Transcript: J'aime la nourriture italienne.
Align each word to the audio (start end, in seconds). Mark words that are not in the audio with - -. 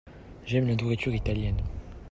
J'aime 0.47 0.65
la 0.67 0.73
nourriture 0.75 1.13
italienne. 1.13 1.61